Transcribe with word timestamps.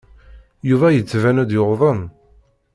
Yuba 0.69 0.87
yettban-d 0.95 1.49
yuḍen. 1.55 1.99